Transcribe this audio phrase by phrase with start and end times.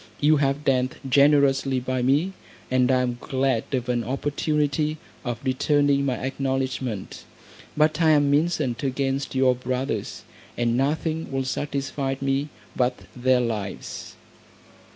[0.19, 2.33] You have dealt generously by me,
[2.71, 7.23] and I am glad of an opportunity of returning my acknowledgment.
[7.77, 10.23] But I am incensed against your brothers,
[10.57, 14.15] and nothing will satisfy me but their lives."